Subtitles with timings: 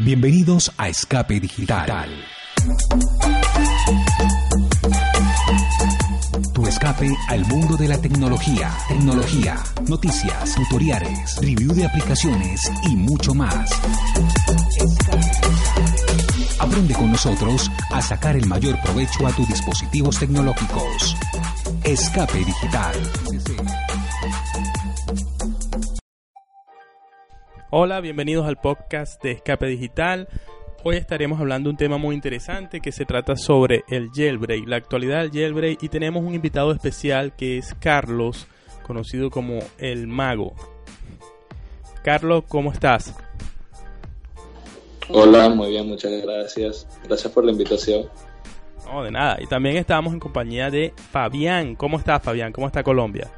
[0.00, 2.08] Bienvenidos a Escape Digital.
[6.54, 9.56] Tu escape al mundo de la tecnología, tecnología,
[9.88, 13.70] noticias, tutoriales, review de aplicaciones y mucho más.
[16.60, 21.16] Aprende con nosotros a sacar el mayor provecho a tus dispositivos tecnológicos.
[21.82, 22.94] Escape Digital.
[27.70, 30.26] Hola, bienvenidos al podcast de Escape Digital.
[30.84, 34.76] Hoy estaremos hablando de un tema muy interesante que se trata sobre el jailbreak, la
[34.76, 38.46] actualidad del jailbreak y tenemos un invitado especial que es Carlos,
[38.86, 40.54] conocido como el mago.
[42.02, 43.14] Carlos, ¿cómo estás?
[45.10, 46.88] Hola, muy bien, muchas gracias.
[47.04, 48.06] Gracias por la invitación.
[48.86, 49.36] No, de nada.
[49.42, 51.76] Y también estamos en compañía de Fabián.
[51.76, 52.50] ¿Cómo estás, Fabián?
[52.50, 53.30] ¿Cómo está Colombia?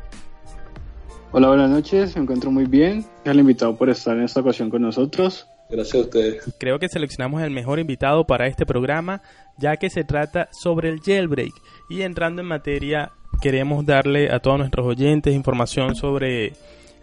[1.32, 3.02] Hola, buenas noches, me encuentro muy bien.
[3.02, 5.46] Gracias al invitado por estar en esta ocasión con nosotros.
[5.70, 6.54] Gracias a ustedes.
[6.58, 9.22] Creo que seleccionamos el mejor invitado para este programa,
[9.56, 11.52] ya que se trata sobre el jailbreak.
[11.88, 16.54] Y entrando en materia, queremos darle a todos nuestros oyentes información sobre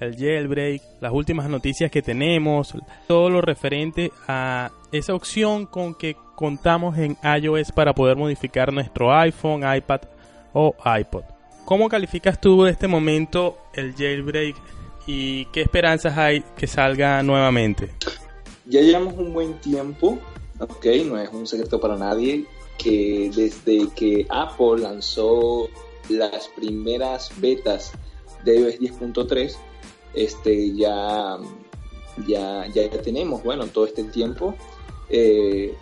[0.02, 2.74] el jailbreak, las últimas noticias que tenemos,
[3.08, 9.18] todo lo referente a esa opción con que contamos en iOS para poder modificar nuestro
[9.18, 10.02] iPhone, iPad
[10.52, 11.37] o iPod.
[11.68, 14.56] ¿Cómo calificas tú de este momento el jailbreak
[15.06, 17.90] y qué esperanzas hay que salga nuevamente?
[18.68, 20.18] Ya llevamos un buen tiempo,
[20.62, 22.46] ok, no es un secreto para nadie,
[22.78, 25.68] que desde que Apple lanzó
[26.08, 27.92] las primeras betas
[28.46, 29.58] de iOS 10.3,
[30.14, 31.38] este, ya,
[32.26, 34.56] ya, ya tenemos, bueno, todo este tiempo,
[35.10, 35.76] eh,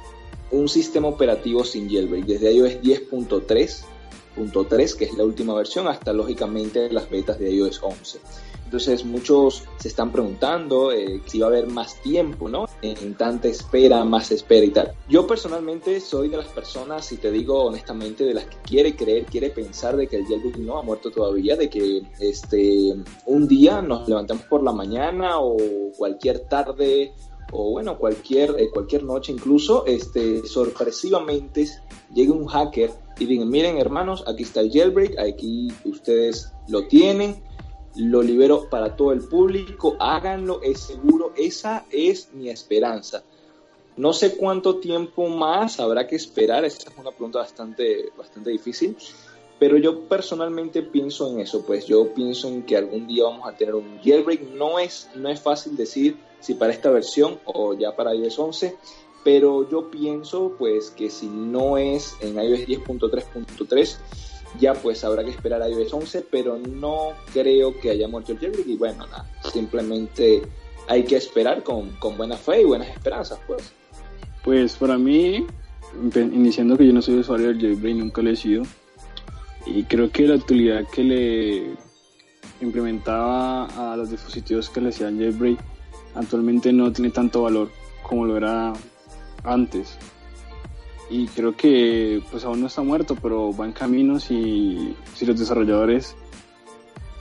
[0.50, 3.86] un sistema operativo sin jailbreak, desde iOS 10.3,
[4.36, 8.20] que es la última versión, hasta lógicamente las betas de iOS 11.
[8.66, 12.66] Entonces muchos se están preguntando eh, si va a haber más tiempo, ¿no?
[12.82, 14.92] En tanta espera, más espera y tal.
[15.08, 19.26] Yo personalmente soy de las personas, si te digo honestamente, de las que quiere creer,
[19.26, 23.82] quiere pensar de que el jailbreak no ha muerto todavía, de que este un día
[23.82, 25.58] nos levantamos por la mañana o
[25.96, 27.14] cualquier tarde
[27.52, 31.68] o bueno, cualquier, eh, cualquier noche incluso, este, sorpresivamente
[32.14, 37.42] llegue un hacker y digan, miren hermanos, aquí está el jailbreak, aquí ustedes lo tienen,
[37.96, 43.24] lo libero para todo el público, háganlo, es seguro, esa es mi esperanza.
[43.96, 48.98] No sé cuánto tiempo más habrá que esperar, esa es una pregunta bastante, bastante difícil,
[49.58, 53.56] pero yo personalmente pienso en eso, pues yo pienso en que algún día vamos a
[53.56, 57.96] tener un jailbreak, no es, no es fácil decir si para esta versión o ya
[57.96, 58.76] para iOS 11,
[59.24, 63.98] pero yo pienso pues que si no es en iOS 10.3.3,
[64.60, 68.38] ya pues habrá que esperar a iOS 11, pero no creo que haya muerto el
[68.38, 70.44] jailbreak y bueno, nada, simplemente
[70.88, 73.74] hay que esperar con, con buena fe y buenas esperanzas pues.
[74.44, 75.48] Pues para mí,
[76.14, 78.62] iniciando que yo no soy usuario del jailbreak, nunca lo he sido,
[79.66, 81.76] y creo que la utilidad que le
[82.62, 85.75] implementaba a los dispositivos que le hacían jailbreak
[86.16, 87.70] actualmente no tiene tanto valor
[88.02, 88.74] como lo era
[89.44, 89.98] antes.
[91.10, 95.38] Y creo que pues aún no está muerto, pero va en caminos y si los
[95.38, 96.16] desarrolladores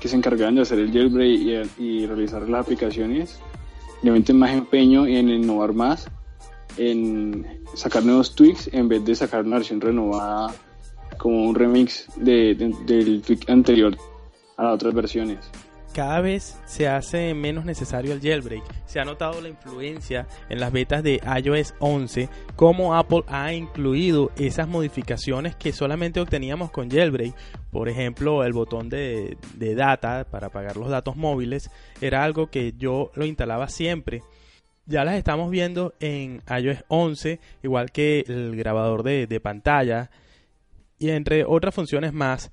[0.01, 3.39] que se encargan de hacer el jailbreak y, realizar las aplicaciones
[4.03, 6.11] le meten más empeño en innovar más,
[6.77, 10.55] en sacar nuevos tweaks en vez de sacar una versión renovada
[11.19, 13.97] como un remix de, del tweak anterior
[14.57, 15.39] a las otras versiones
[15.95, 18.65] cada vez se hace menos necesario el jailbreak.
[18.85, 24.33] Se ha notado la influencia en las betas de iOS 11, como Apple ha incluido
[24.37, 27.35] esas modificaciones que solamente obteníamos con jailbreak.
[27.71, 31.71] Por ejemplo, el botón de, de data para pagar los datos móviles
[32.01, 34.23] era algo que yo lo instalaba siempre.
[34.87, 40.11] Ya las estamos viendo en iOS 11, igual que el grabador de, de pantalla
[40.99, 42.51] y entre otras funciones más.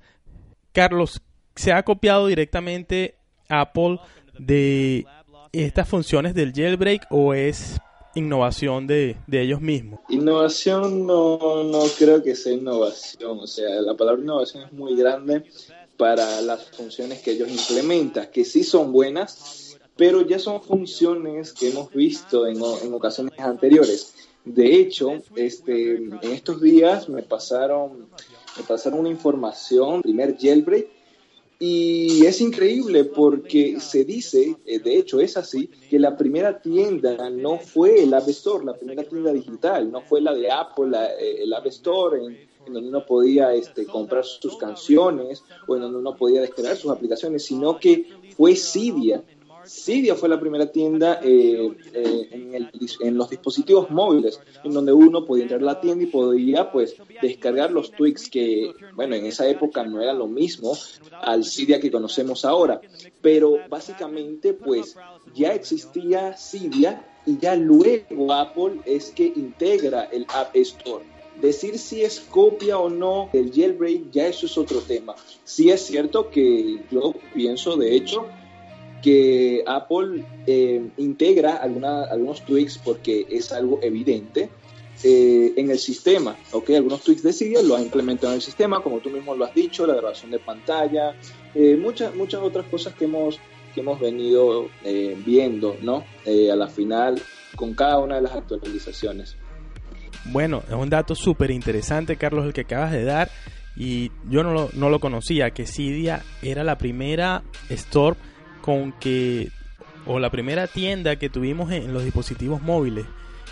[0.72, 1.20] Carlos,
[1.56, 3.16] ¿se ha copiado directamente
[3.60, 3.98] Apple
[4.38, 5.06] de
[5.52, 7.78] estas funciones del jailbreak o es
[8.14, 10.00] innovación de, de, ellos mismos?
[10.08, 15.44] Innovación no, no creo que sea innovación, o sea, la palabra innovación es muy grande
[15.96, 21.70] para las funciones que ellos implementan, que sí son buenas, pero ya son funciones que
[21.70, 24.14] hemos visto en, en ocasiones anteriores.
[24.44, 28.08] De hecho, este, en estos días me pasaron,
[28.56, 30.88] me pasaron una información, primer jailbreak,
[31.64, 37.30] y es increíble porque se dice, eh, de hecho es así, que la primera tienda
[37.30, 41.44] no fue el App Store, la primera tienda digital, no fue la de Apple, eh,
[41.44, 42.36] el App Store, en,
[42.66, 46.90] en, donde uno podía este, comprar sus canciones o en donde uno podía descargar sus
[46.90, 49.22] aplicaciones, sino que fue Cydia.
[49.66, 52.70] Cydia fue la primera tienda eh, eh, en, el,
[53.14, 57.70] los dispositivos móviles, en donde uno podía entrar a la tienda y podía pues descargar
[57.70, 60.76] los tweaks que, bueno, en esa época no era lo mismo
[61.22, 62.80] al Cydia que conocemos ahora,
[63.20, 64.96] pero básicamente pues
[65.34, 71.04] ya existía Cydia y ya luego Apple es que integra el App Store.
[71.40, 75.14] Decir si es copia o no del jailbreak, ya eso es otro tema.
[75.44, 78.26] Sí es cierto que yo pienso, de hecho,
[79.02, 84.48] que Apple eh, integra alguna, algunos tweaks porque es algo evidente
[85.02, 86.70] eh, en el sistema, ¿ok?
[86.70, 89.54] Algunos tweaks de Cydia lo ha implementado en el sistema, como tú mismo lo has
[89.54, 91.16] dicho, la grabación de pantalla,
[91.54, 93.40] eh, muchas, muchas otras cosas que hemos,
[93.74, 94.68] que hemos venido
[95.24, 96.04] viendo, ¿no?
[96.26, 97.20] a la final
[97.56, 99.36] con cada una de las actualizaciones.
[100.26, 103.28] Bueno, es un dato súper interesante, Carlos, el que acabas de dar.
[103.74, 108.16] Y yo no lo, no lo conocía, que Cydia era la primera store
[108.62, 109.50] con que,
[110.06, 113.04] o la primera tienda que tuvimos en los dispositivos móviles.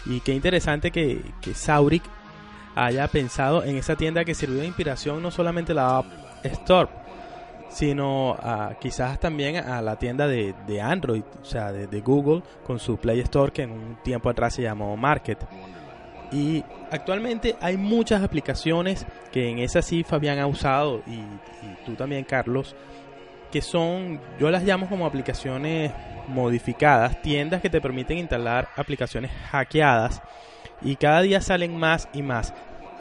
[0.06, 2.02] Y qué interesante que, que Sauric
[2.74, 6.06] haya pensado en esa tienda que sirvió de inspiración no solamente la App
[6.44, 6.88] Store,
[7.68, 12.78] sino a, quizás también a la tienda de, Android, o sea, de, de, Google, con
[12.78, 15.38] su Play Store que en un tiempo atrás se llamó Market.
[16.32, 21.94] Y actualmente hay muchas aplicaciones que en esa sí Fabián ha usado y, y tú
[21.94, 22.76] también, Carlos,
[23.50, 25.92] que son, yo las llamo como aplicaciones
[26.28, 30.22] modificadas, tiendas que te permiten instalar aplicaciones hackeadas
[30.82, 32.54] y cada día salen más y más.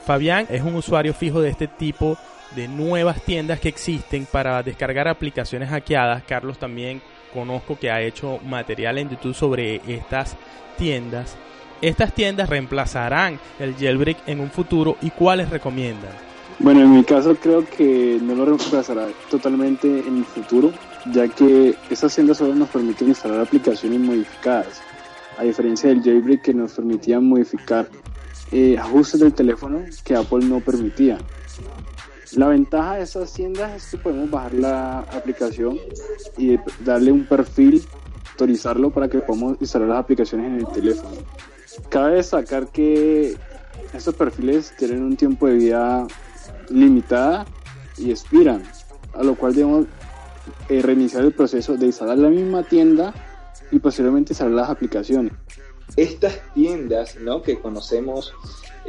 [0.06, 2.18] Fabián es un usuario fijo de este tipo
[2.56, 6.24] de nuevas tiendas que existen para descargar aplicaciones hackeadas.
[6.24, 7.02] Carlos también
[7.34, 10.36] conozco que ha hecho material en YouTube sobre estas
[10.78, 11.38] tiendas.
[11.82, 16.29] Estas tiendas reemplazarán el jailbreak en un futuro y cuáles recomiendan.
[16.60, 20.74] Bueno, en mi caso creo que no lo reemplazará totalmente en el futuro,
[21.14, 24.82] ya que estas tiendas solo nos permiten instalar aplicaciones modificadas,
[25.38, 27.88] a diferencia del jailbreak que nos permitía modificar
[28.52, 31.18] eh, ajustes del teléfono que Apple no permitía.
[32.34, 35.80] La ventaja de estas tiendas es que podemos bajar la aplicación
[36.38, 37.86] y darle un perfil,
[38.32, 41.16] autorizarlo para que podamos instalar las aplicaciones en el teléfono.
[41.88, 43.38] Cabe destacar que
[43.94, 46.06] estos perfiles tienen un tiempo de vida
[46.70, 47.46] limitada
[47.98, 48.64] y expiran,
[49.14, 49.86] a lo cual debemos
[50.70, 53.14] eh, reiniciar el proceso de instalar la misma tienda
[53.72, 55.34] y posteriormente instalar las aplicaciones.
[55.96, 57.42] Estas tiendas ¿no?
[57.42, 58.34] que conocemos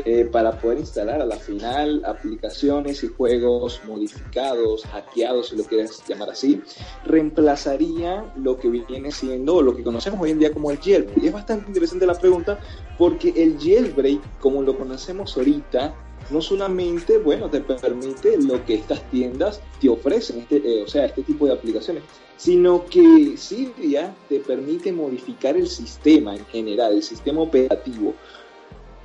[0.05, 6.03] eh, para poder instalar a la final aplicaciones y juegos modificados, hackeados, si lo quieres
[6.09, 6.63] llamar así,
[7.05, 11.23] reemplazaría lo que viene siendo lo que conocemos hoy en día como el jailbreak.
[11.23, 12.59] Y es bastante interesante la pregunta
[12.97, 15.95] porque el jailbreak, como lo conocemos ahorita,
[16.31, 21.07] no solamente, bueno, te permite lo que estas tiendas te ofrecen, este, eh, o sea,
[21.07, 22.03] este tipo de aplicaciones,
[22.37, 28.15] sino que Cydia te permite modificar el sistema en general, el sistema operativo.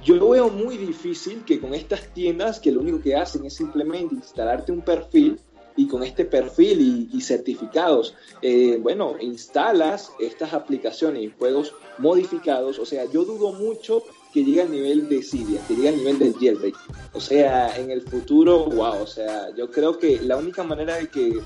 [0.04, 4.14] Yo veo muy difícil que con estas tiendas que lo único que hacen es simplemente
[4.14, 5.40] instalarte un perfil
[5.76, 12.80] y con este perfil y, y certificados, eh, bueno, instalas estas aplicaciones y juegos modificados.
[12.80, 14.04] O sea, yo dudo mucho
[14.36, 16.76] que llegue al nivel de Cydia, que llegue al nivel del jailbreak.
[17.14, 21.08] O sea, en el futuro, wow, o sea, yo creo que la única manera de
[21.08, 21.40] que,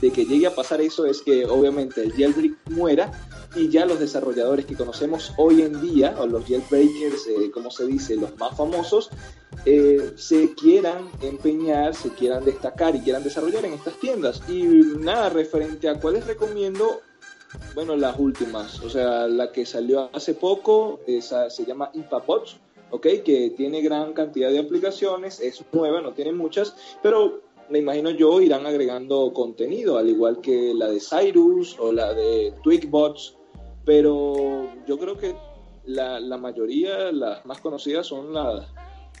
[0.00, 3.10] de que llegue a pasar eso es que obviamente el jailbreak muera
[3.56, 7.84] y ya los desarrolladores que conocemos hoy en día, o los jailbreakers, eh, como se
[7.84, 9.10] dice, los más famosos,
[9.64, 14.40] eh, se quieran empeñar, se quieran destacar y quieran desarrollar en estas tiendas.
[14.48, 14.62] Y
[15.00, 17.00] nada, referente a cuáles recomiendo,
[17.74, 22.58] bueno, las últimas, o sea, la que salió hace poco, esa se llama Impapods,
[22.90, 23.06] ¿ok?
[23.24, 28.40] Que tiene gran cantidad de aplicaciones, es nueva, no tiene muchas, pero me imagino yo
[28.40, 33.36] irán agregando contenido, al igual que la de Cyrus o la de Tweakbots,
[33.84, 35.34] pero yo creo que
[35.84, 38.66] la, la mayoría, las más conocidas son las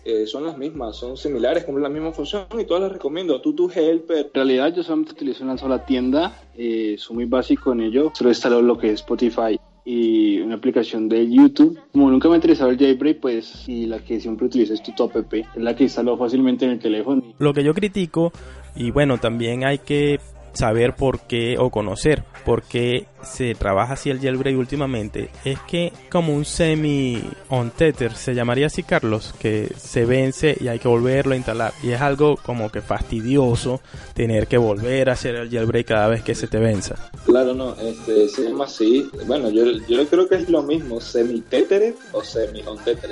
[0.04, 3.40] eh, son las mismas, son similares, cumplen la misma función y todas las recomiendo.
[3.40, 4.26] Tutu Helper.
[4.26, 8.30] En realidad yo solamente utilizo una sola tienda, eh, soy muy básico en ello, solo
[8.30, 11.78] instalado lo que es Spotify y una aplicación de YouTube.
[11.92, 15.32] Como nunca me ha interesado el jailbreak, pues y la que siempre utilizo es TutoApp,
[15.32, 17.22] es la que instaló fácilmente en el teléfono.
[17.38, 18.32] Lo que yo critico,
[18.74, 20.18] y bueno, también hay que
[20.56, 25.92] saber por qué o conocer por qué se trabaja así el jailbreak últimamente es que
[26.10, 30.88] como un semi on tether, se llamaría así Carlos, que se vence y hay que
[30.88, 31.72] volverlo a instalar.
[31.82, 33.80] Y es algo como que fastidioso
[34.14, 37.10] tener que volver a hacer el jailbreak cada vez que se te venza.
[37.24, 39.08] Claro, no, este, se llama así.
[39.26, 43.10] Bueno, yo, yo creo que es lo mismo, semi tether o semi on tether.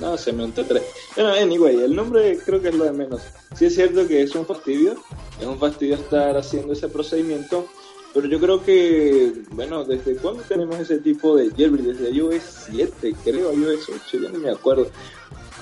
[0.00, 0.82] No, semi on tether.
[1.16, 3.22] Bueno, anyway, el nombre creo que es lo de menos.
[3.54, 4.96] Sí es cierto que es un fastidio,
[5.40, 7.66] es un fastidio estar haciendo ese procedimiento
[8.14, 11.98] pero yo creo que, bueno, ¿desde cuándo tenemos ese tipo de jailbreak?
[11.98, 14.86] Desde iOS 7, creo, iOS 8, ya no me acuerdo.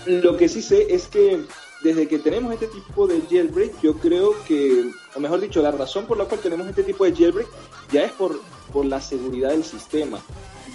[0.04, 1.40] Lo que sí sé es que
[1.82, 6.04] desde que tenemos este tipo de jailbreak, yo creo que, o mejor dicho, la razón
[6.04, 7.48] por la cual tenemos este tipo de jailbreak
[7.90, 8.38] ya es por,
[8.70, 10.20] por la seguridad del sistema.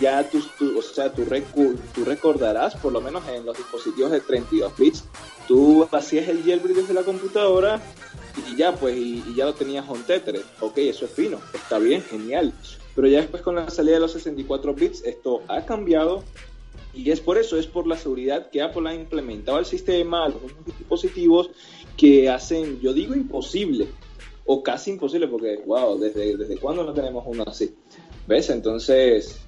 [0.01, 0.39] Ya tú,
[0.77, 1.25] o sea, tú,
[1.93, 5.03] tú recordarás, por lo menos en los dispositivos de 32 bits,
[5.47, 7.79] tú hacías el jailbreak desde la computadora
[8.51, 10.41] y ya pues y, ya lo tenías on tether.
[10.59, 12.53] Ok, eso es fino, está bien, genial.
[12.95, 16.23] Pero ya después con la salida de los 64 bits esto ha cambiado
[16.93, 20.29] y es por eso, es por la seguridad que Apple ha implementado al sistema, a
[20.29, 21.51] los dispositivos
[21.95, 23.87] que hacen, yo digo imposible
[24.45, 27.75] o casi imposible porque wow, desde desde cuándo no tenemos uno así.
[28.27, 28.49] ¿Ves?
[28.49, 29.39] Entonces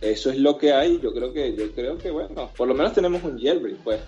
[0.00, 2.92] eso es lo que hay, yo creo que yo creo que bueno, por lo menos
[2.92, 4.00] tenemos un jailbreak, pues.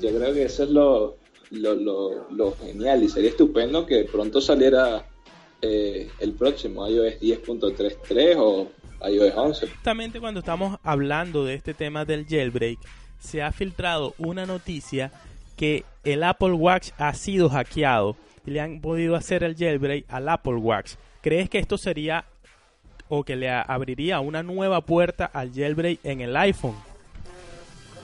[0.00, 1.16] Yo creo que eso es lo
[1.54, 5.04] lo, lo, lo genial y sería estupendo que pronto saliera
[5.62, 8.68] eh, el próximo iOS 10.33 o
[9.08, 9.66] iOS 11.
[9.68, 12.78] Justamente cuando estamos hablando de este tema del jailbreak,
[13.18, 15.10] se ha filtrado una noticia
[15.56, 20.28] que el Apple Watch ha sido hackeado y le han podido hacer el jailbreak al
[20.28, 20.94] Apple Watch.
[21.22, 22.26] ¿Crees que esto sería
[23.08, 26.76] o que le abriría una nueva puerta al jailbreak en el iPhone?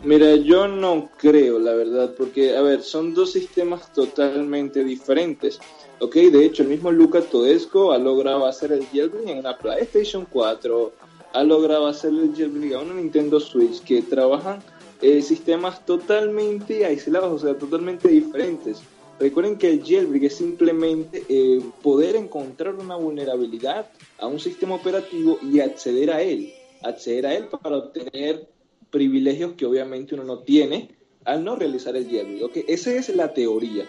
[0.02, 5.58] Mira, yo no creo, la verdad, porque, a ver, son dos sistemas totalmente diferentes.
[5.98, 10.26] Ok, de hecho, el mismo Luca Todesco ha logrado hacer el jailbreak en una PlayStation
[10.30, 10.92] 4,
[11.34, 14.62] ha logrado hacer el jailbreak en una Nintendo Switch, que trabajan
[15.02, 18.80] eh, sistemas totalmente aislados, o sea, totalmente diferentes.
[19.18, 25.38] Recuerden que el jailbreak es simplemente eh, poder encontrar una vulnerabilidad a un sistema operativo
[25.42, 28.48] y acceder a él, acceder a él para obtener
[28.90, 30.90] privilegios que obviamente uno no tiene
[31.24, 32.44] al no realizar el jailbreak.
[32.44, 32.64] ¿okay?
[32.68, 33.84] Esa es la teoría.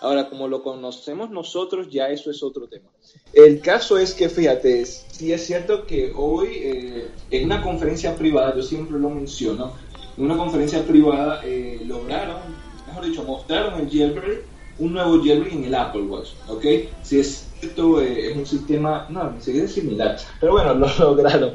[0.00, 2.90] Ahora, como lo conocemos nosotros, ya eso es otro tema.
[3.32, 8.54] El caso es que, fíjate, sí es cierto que hoy eh, en una conferencia privada,
[8.54, 9.72] yo siempre lo menciono,
[10.16, 12.36] en una conferencia privada eh, lograron,
[12.86, 14.42] mejor dicho, mostraron el jailbreak,
[14.78, 16.64] un nuevo jailbreak en el Apple Watch, ¿ok?
[17.02, 21.54] Si es cierto, eh, es un sistema, no, ni siquiera similar, pero bueno, lo lograron.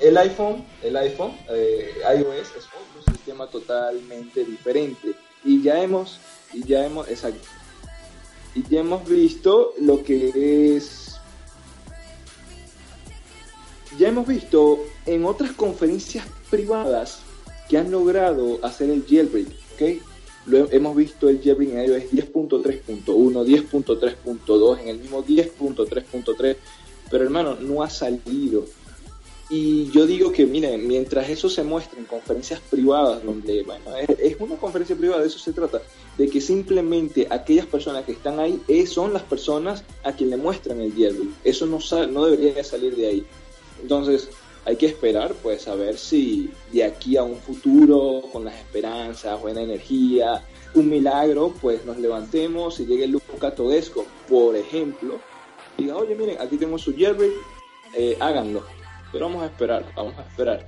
[0.00, 5.14] El iPhone, el iPhone, eh, iOS es otro sistema totalmente diferente.
[5.44, 6.20] Y ya hemos,
[6.52, 7.46] y ya hemos, exacto,
[8.54, 11.16] y ya hemos visto lo que es,
[13.98, 17.20] ya hemos visto en otras conferencias privadas
[17.68, 20.02] que han logrado hacer el jailbreak, ¿ok?
[20.72, 26.56] Hemos visto el jailbreak en iOS 10.3.1, 10.3.2, en el mismo 10.3.3,
[27.10, 28.64] pero hermano, no ha salido
[29.50, 34.36] y yo digo que, miren, mientras eso se muestra en conferencias privadas, donde, bueno, es,
[34.38, 35.80] una conferencia privada, de eso se trata,
[36.18, 40.36] de que simplemente aquellas personas que están ahí eh, son las personas a quien le
[40.36, 41.24] muestran el diablo.
[41.44, 41.78] Eso no,
[42.08, 43.26] no debería salir de ahí.
[43.80, 44.28] Entonces,
[44.66, 49.40] hay que esperar, pues, a ver si de aquí a un futuro, con las esperanzas,
[49.40, 55.18] buena energía, un milagro, pues nos levantemos y llegue Luca Todesco, por ejemplo,
[55.78, 57.32] y diga, oye, miren, aquí tengo su jailbreak,
[57.94, 58.77] eh, háganlo
[59.12, 60.66] pero vamos a esperar, vamos a esperar.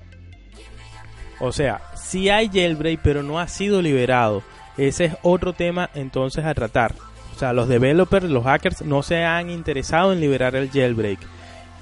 [1.41, 4.43] O sea, sí hay jailbreak, pero no ha sido liberado.
[4.77, 6.95] Ese es otro tema entonces a tratar.
[7.35, 11.19] O sea, los developers, los hackers no se han interesado en liberar el jailbreak.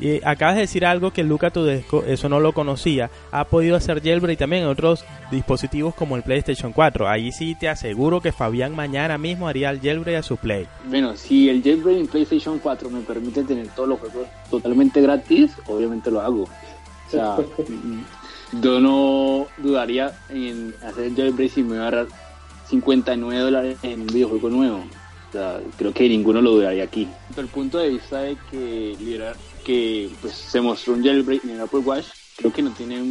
[0.01, 4.03] Y acabas de decir algo que Luca Tudesco, eso no lo conocía, ha podido hacer
[4.03, 7.09] jailbreak también en otros dispositivos como el PlayStation 4.
[7.09, 10.69] Ahí sí te aseguro que Fabián mañana mismo haría el jailbreak a su Play.
[10.85, 15.53] Bueno, si el jailbreak en PlayStation 4 me permite tener todos los juegos totalmente gratis,
[15.67, 16.43] obviamente lo hago.
[16.43, 17.37] O sea,
[18.63, 22.07] yo no dudaría en hacer el jailbreak si me voy a ahorrar
[22.69, 24.85] 59 dólares en un videojuego nuevo.
[25.29, 27.09] O sea, creo que ninguno lo dudaría aquí.
[27.29, 31.51] Desde el punto de vista de que liberar que pues, se mostró un jailbreak en
[31.51, 33.03] el Apple Watch, creo que no tiene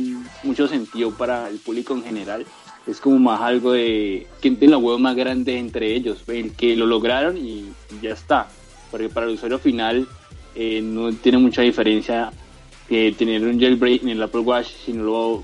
[0.44, 2.46] mucho sentido para el público en general.
[2.86, 6.76] Es como más algo de quién tiene la huevo más grande entre ellos, el que
[6.76, 8.48] lo lograron y ya está.
[8.90, 10.08] Porque para el usuario final
[10.56, 12.32] eh, no tiene mucha diferencia
[12.88, 15.44] que tener un jailbreak en el Apple Watch, sino luego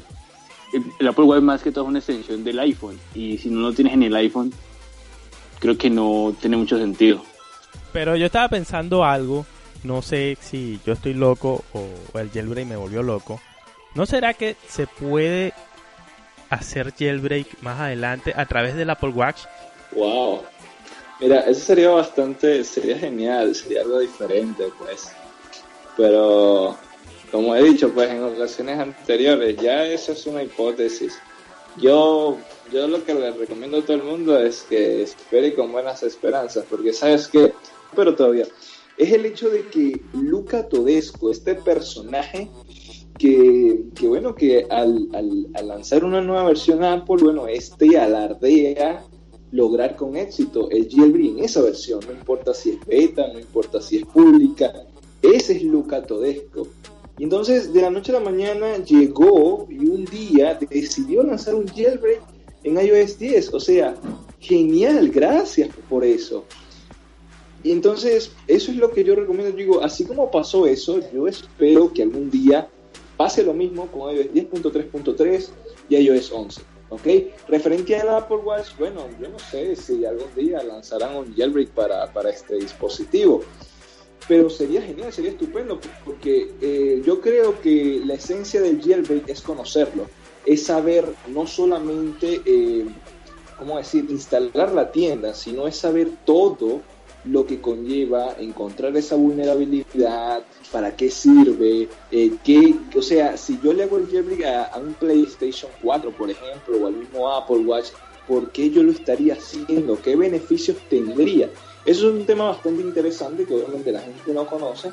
[1.00, 3.74] el Apple Watch más que todo es una extensión del iPhone y si no lo
[3.74, 4.52] tienes en el iPhone
[5.60, 7.22] creo que no tiene mucho sentido.
[7.92, 9.46] Pero yo estaba pensando algo
[9.84, 13.42] no sé si yo estoy loco o, el jailbreak me volvió loco.
[13.96, 15.54] ¿No será que se puede
[16.50, 19.42] hacer jailbreak más adelante a través del Apple Watch?
[19.92, 20.42] Wow.
[21.20, 25.12] Mira, eso sería bastante, sería genial, sería algo diferente, pues.
[25.96, 26.76] Pero,
[27.32, 31.14] como he dicho, pues en ocasiones anteriores, ya eso es una hipótesis.
[31.78, 32.38] Yo,
[32.72, 36.66] yo lo que le recomiendo a todo el mundo es que espere con buenas esperanzas,
[36.70, 37.54] porque sabes que,
[37.96, 38.46] pero todavía,
[38.98, 42.50] es el hecho de que Luca Todesco, este personaje
[43.18, 49.06] que, bueno, que al, al, al lanzar una nueva versión a Apple, bueno, este alardea
[49.52, 53.82] lograr con éxito el jailbreak en esa versión, no importa si es beta, no importa
[53.82, 54.74] si es pública,
[55.22, 56.68] ese es Luca Todesco.
[57.20, 61.68] Y entonces de la noche a la mañana llegó y un día decidió lanzar un
[61.68, 62.22] jailbreak
[62.64, 63.96] en iOS 10, o sea,
[64.40, 66.46] genial, gracias por eso.
[67.64, 71.28] Y entonces eso es lo que yo recomiendo, yo digo, así como pasó eso, yo
[71.28, 72.68] espero que algún día
[73.16, 75.50] pase lo mismo con iOS 10.3.3
[75.90, 76.62] y iOS 11.
[76.90, 77.08] ¿ok?
[77.48, 82.12] Referente al Apple Watch, bueno, yo no sé si algún día lanzarán un jailbreak para,
[82.14, 83.42] para este dispositivo,
[84.28, 89.42] pero sería genial, sería estupendo, porque eh, yo creo que la esencia del jailbreak es
[89.42, 90.08] conocerlo,
[90.46, 92.86] es saber no solamente, eh,
[93.58, 96.82] ¿cómo decir?, instalar la tienda, sino es saber todo
[97.26, 103.74] lo que conlleva encontrar esa vulnerabilidad, para qué sirve, eh, qué, o sea, si yo
[103.74, 107.90] le hago el jailbreak a, un PlayStation 4, por ejemplo, o al mismo Apple Watch,
[108.28, 110.02] ¿por qué yo lo estaría haciendo?
[110.02, 111.50] ¿Qué beneficios tendría?
[111.86, 114.92] Eso es un tema bastante interesante que obviamente la gente no conoce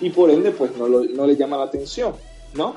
[0.00, 2.14] y por ende pues no, no le llama la atención,
[2.54, 2.76] ¿no?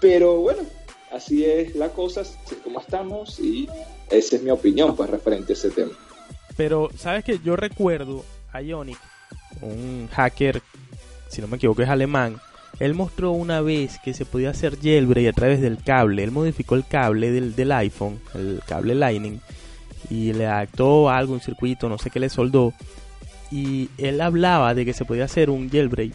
[0.00, 0.62] Pero bueno,
[1.10, 3.68] así es la cosa, así es como estamos y
[4.08, 5.92] esa es mi opinión pues referente a ese tema.
[6.56, 8.98] Pero, ¿sabes que Yo recuerdo Ionic,
[9.62, 10.62] un hacker,
[11.28, 12.40] si no me equivoco es alemán,
[12.78, 16.24] él mostró una vez que se podía hacer jailbreak a través del cable.
[16.24, 19.38] Él modificó el cable del, iPhone, el cable Lightning,
[20.08, 22.72] y le adaptó algo, un circuito, no sé qué le soldó.
[23.50, 26.12] Y él hablaba de que se podía hacer un jailbreak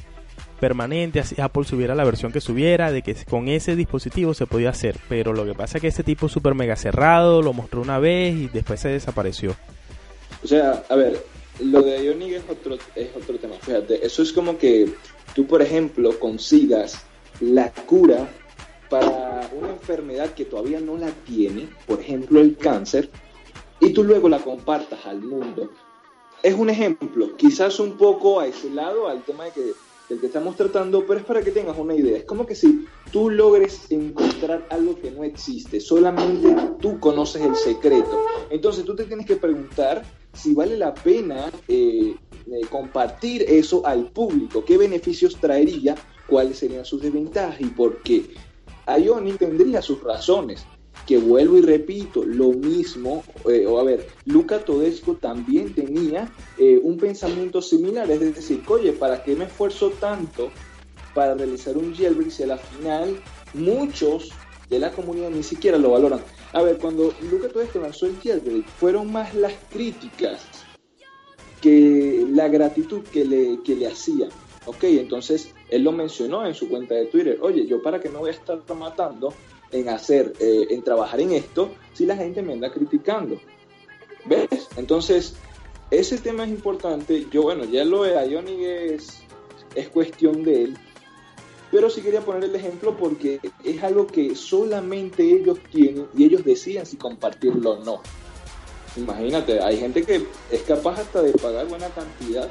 [0.60, 4.70] permanente, así Apple subiera la versión que subiera, de que con ese dispositivo se podía
[4.70, 4.98] hacer.
[5.08, 8.00] Pero lo que pasa es que este tipo es súper mega cerrado, lo mostró una
[8.00, 9.56] vez y después se desapareció.
[10.44, 11.24] O sea, a ver,
[11.60, 13.56] lo de Ionic es otro, es otro tema.
[13.56, 14.94] Fíjate, eso es como que
[15.34, 17.04] tú, por ejemplo, consigas
[17.40, 18.30] la cura
[18.90, 23.10] para una enfermedad que todavía no la tiene, por ejemplo el cáncer,
[23.80, 25.72] y tú luego la compartas al mundo.
[26.44, 29.72] Es un ejemplo, quizás un poco aislado al tema de que,
[30.10, 32.18] del que estamos tratando, pero es para que tengas una idea.
[32.18, 37.56] Es como que si tú logres encontrar algo que no existe, solamente tú conoces el
[37.56, 38.26] secreto.
[38.50, 40.04] Entonces tú te tienes que preguntar
[40.36, 42.16] si vale la pena eh,
[42.48, 45.96] eh, compartir eso al público, qué beneficios traería,
[46.28, 48.26] cuáles serían sus desventajas y por qué.
[48.88, 50.66] Ionic tendría sus razones,
[51.08, 56.32] que vuelvo y repito, lo mismo, eh, o a ver, Luca Todesco también tenía
[56.84, 60.52] un pensamiento similar, es decir, oye, ¿para qué me esfuerzo tanto
[61.14, 63.20] para realizar un jailbreak si a la final
[63.54, 64.32] muchos
[64.70, 66.22] de la comunidad ni siquiera lo valoran?
[66.54, 70.48] A ver, cuando Luca Todesco lanzó el jailbreak, fueron más las críticas
[71.62, 74.30] que la gratitud que le, que le hacían.
[74.66, 77.38] Ok, entonces él lo mencionó en su cuenta de Twitter.
[77.42, 79.34] Oye, yo para que no voy a estar matando
[79.72, 83.40] en hacer, eh, en trabajar en esto, si la gente me anda criticando.
[84.26, 84.70] ¿Ves?
[84.78, 85.36] Entonces,
[85.92, 87.28] ese tema es importante.
[87.32, 89.24] Yo, bueno, ya lo de Ionic es,
[89.76, 90.78] es cuestión de él.
[91.76, 96.46] Pero sí quería poner el ejemplo porque es algo que solamente ellos tienen y ellos
[96.46, 98.02] deciden si compartirlo o no.
[98.96, 102.50] Imagínate, hay gente que es capaz hasta de pagar buena cantidad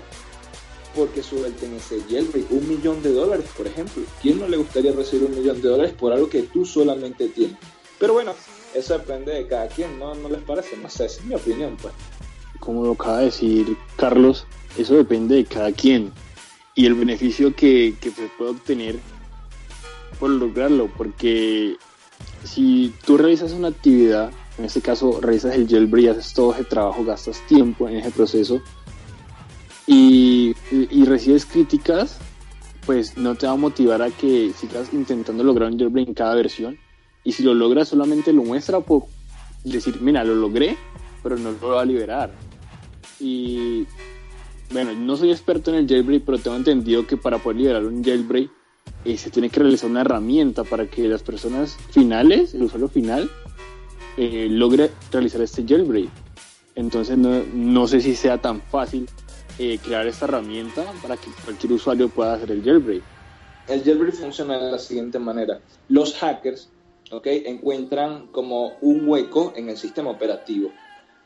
[0.94, 4.02] porque suelten ese jailbreak, un millón de dólares, por ejemplo.
[4.20, 7.56] ¿Quién no le gustaría recibir un millón de dólares por algo que tú solamente tienes?
[7.98, 8.34] Pero bueno,
[8.74, 10.14] eso depende de cada quien, ¿no?
[10.14, 10.76] ¿No les parece?
[10.76, 11.94] No sé, es mi opinión, pues.
[12.60, 16.12] Como lo acaba de decir Carlos, eso depende de cada quien
[16.74, 18.98] y el beneficio que, que se puede obtener
[20.14, 21.77] por lograrlo, porque
[22.44, 27.05] si tú realizas una actividad, en este caso realizas el jailbreak, haces todo ese trabajo,
[27.05, 28.61] gastas tiempo en ese proceso,
[29.87, 32.18] y, y, recibes críticas,
[32.87, 36.35] pues no te va a motivar a que sigas intentando lograr un jailbreak en cada
[36.35, 36.79] versión.
[37.22, 39.05] Y si lo logras, solamente lo muestra por
[39.62, 40.77] decir, mira, lo logré,
[41.22, 42.33] pero no lo va a liberar.
[43.20, 43.87] Y
[44.72, 48.03] bueno, no soy experto en el jailbreak, pero tengo entendido que para poder liberar un
[48.03, 48.50] jailbreak
[49.04, 53.30] eh, se tiene que realizar una herramienta para que las personas finales, el usuario final,
[54.16, 56.08] eh, logre realizar este jailbreak.
[56.74, 59.06] Entonces no, no sé si sea tan fácil
[59.56, 63.02] eh, crear esta herramienta para que cualquier usuario pueda hacer el jailbreak?
[63.68, 65.60] El jailbreak funciona de la siguiente manera.
[65.88, 66.70] Los hackers
[67.12, 67.44] ¿okay?
[67.46, 70.72] encuentran como un hueco en el sistema operativo.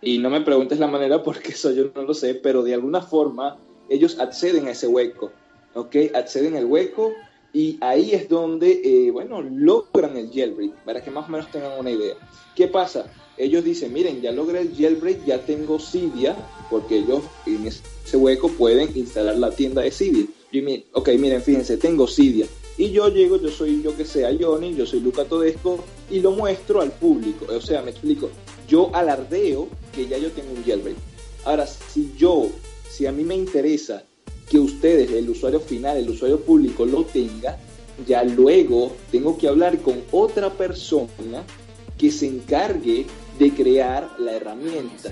[0.03, 3.01] Y no me preguntes la manera porque eso yo no lo sé, pero de alguna
[3.01, 3.57] forma
[3.89, 5.33] ellos acceden a ese hueco.
[5.73, 6.11] ¿okay?
[6.15, 7.15] Acceden al hueco
[7.53, 11.79] y ahí es donde, eh, bueno, logran el jailbreak, para que más o menos tengan
[11.79, 12.15] una idea.
[12.55, 13.11] ¿Qué pasa?
[13.37, 16.37] Ellos dicen, miren, ya logré el jailbreak, ya tengo Cydia,
[16.71, 20.27] porque ellos en ese hueco pueden instalar la tienda de Cydia.
[20.51, 22.47] Y, ok, miren, fíjense, tengo Cydia.
[22.77, 26.33] Y yo llego, yo soy, yo que sea, Johnny, yo soy Luca Todesco, y lo
[26.33, 27.47] muestro al público.
[27.49, 28.31] O sea, me explico,
[28.69, 30.97] yo alardeo que ya yo tengo un jailbreak.
[31.45, 32.51] Ahora, si yo,
[32.89, 34.05] si a mí me interesa
[34.49, 37.59] que ustedes, el usuario final, el usuario público, lo tenga,
[38.07, 41.43] ya luego tengo que hablar con otra persona
[41.97, 43.07] que se encargue
[43.39, 45.11] de crear la herramienta.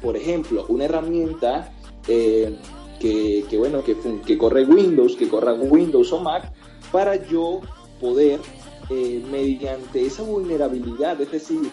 [0.00, 1.72] Por ejemplo, una herramienta
[2.08, 2.56] eh,
[3.00, 6.52] que, bueno, que, corre Windows, que corra Windows o Mac,
[6.90, 7.60] para yo
[8.00, 8.40] poder,
[8.90, 11.70] eh, mediante esa vulnerabilidad, es decir,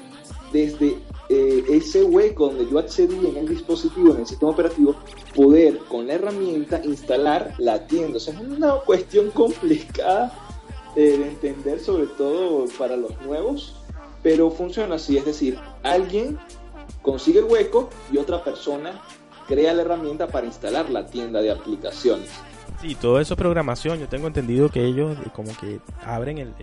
[0.52, 0.98] desde
[1.34, 4.98] eh, ese hueco donde yo accedí en el dispositivo, en el sistema operativo,
[5.34, 8.18] poder con la herramienta instalar la tienda.
[8.18, 10.34] O sea, es una cuestión complicada
[10.98, 13.78] eh, de entender, sobre todo para los nuevos,
[14.22, 16.38] pero funciona así, es decir, alguien
[17.02, 19.02] consigue el hueco y otra persona
[19.48, 22.30] crea la herramienta para instalar la tienda de aplicaciones.
[22.82, 24.00] Sí, todo eso es programación.
[24.00, 26.54] Yo tengo entendido que ellos como que abren el,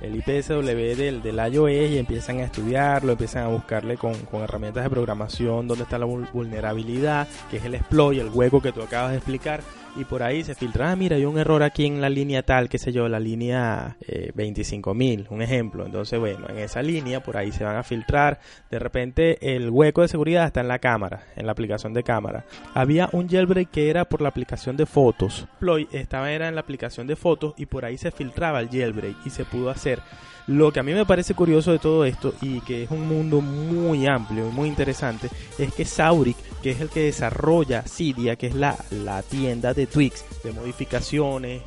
[0.00, 4.84] el, IPSW del, del iOS y empiezan a estudiarlo, empiezan a buscarle con, con herramientas
[4.84, 9.12] de programación dónde está la vulnerabilidad, que es el exploit, el hueco que tú acabas
[9.12, 9.60] de explicar
[9.96, 12.68] y por ahí se filtra, ah, mira, hay un error aquí en la línea tal,
[12.68, 15.86] qué sé yo, la línea eh, 25.000, un ejemplo.
[15.86, 18.40] Entonces, bueno, en esa línea por ahí se van a filtrar.
[18.70, 22.44] De repente el hueco de seguridad está en la cámara, en la aplicación de cámara.
[22.74, 25.46] Había un jailbreak que era por la aplicación de fotos.
[25.58, 29.16] Ploy estaba era en la aplicación de fotos y por ahí se filtraba el jailbreak
[29.24, 30.00] y se pudo hacer.
[30.46, 33.40] Lo que a mí me parece curioso de todo esto y que es un mundo
[33.40, 35.28] muy amplio y muy interesante
[35.58, 39.88] es que Sauric, que es el que desarrolla Cydia, que es la, la tienda de
[39.88, 41.62] Twix, de modificaciones,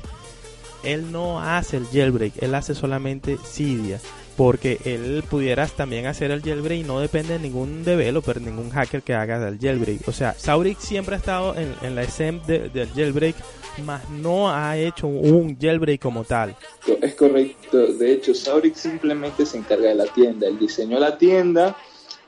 [0.84, 4.00] él no hace el jailbreak, él hace solamente Cydia
[4.40, 9.02] porque él pudiera también hacer el jailbreak y no depende de ningún developer, ningún hacker
[9.02, 10.08] que haga el jailbreak.
[10.08, 13.36] O sea, Sauric siempre ha estado en, la SEM del jailbreak,
[13.84, 16.56] más no ha hecho un jailbreak como tal.
[17.02, 21.76] Es correcto, de hecho, Sauric simplemente se encarga de la tienda, él diseñó la tienda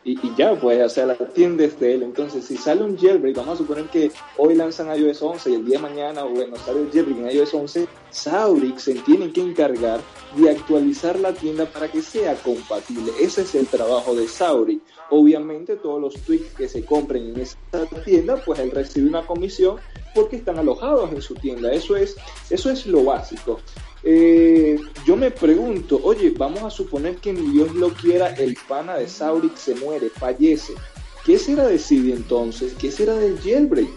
[0.03, 2.03] y, ya, pues, o sea, la tienda es de él.
[2.03, 5.65] Entonces, si sale un jailbreak, vamos a suponer que hoy lanzan iOS 11 y el
[5.65, 10.01] día de mañana, bueno, sale el jailbreak en iOS 11, Sauric se tiene que encargar
[10.35, 13.11] de actualizar la tienda para que sea compatible.
[13.19, 14.81] Ese es el trabajo de Sauric.
[15.11, 17.57] Obviamente, todos los tweaks que se compren en esa
[18.03, 19.77] tienda, pues él recibe una comisión
[20.15, 21.71] porque están alojados en su tienda.
[21.71, 22.15] Eso es,
[22.49, 23.59] eso es lo básico.
[24.03, 28.97] Eh, yo me pregunto, oye, vamos a suponer que ni Dios lo quiera, el pana
[28.97, 30.73] de Sauric se muere, fallece.
[31.25, 32.73] ¿Qué será de Cydia entonces?
[32.79, 33.89] ¿Qué será del jailbreak?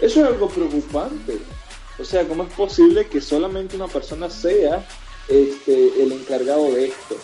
[0.00, 1.38] Eso es algo preocupante.
[1.98, 4.84] O sea, ¿cómo es posible que solamente una persona sea
[5.28, 7.16] este, el encargado de esto?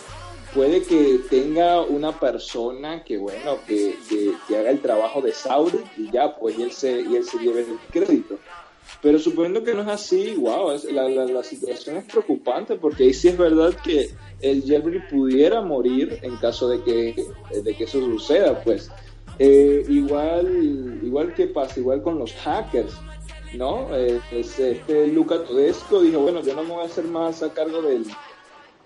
[0.53, 6.11] Puede que tenga una persona que, bueno, que, que, haga el trabajo de Sauric y
[6.11, 8.37] ya, pues él se, él se lleve el crédito.
[9.01, 13.29] Pero suponiendo que no es así, wow, la, la, situación es preocupante porque ahí sí
[13.29, 14.11] es verdad que
[14.41, 17.25] el jailbreak pudiera morir en caso de que,
[17.63, 18.91] de que eso suceda, pues.
[19.39, 22.93] Eh, igual, igual que pasa, igual con los hackers,
[23.55, 23.87] ¿no?
[23.95, 27.81] Eh, este Luca Todesco dijo, bueno, yo no me voy a hacer más a cargo
[27.81, 28.05] del,